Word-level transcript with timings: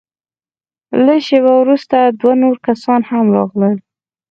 لږه 1.05 1.23
شېبه 1.27 1.53
وروسته 1.57 1.97
دوه 2.19 2.33
نور 2.43 2.55
کسان 2.67 3.01
هم 3.09 3.25
راغلل. 3.35 3.75